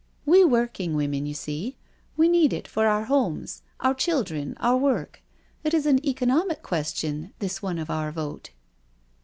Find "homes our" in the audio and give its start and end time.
3.03-3.93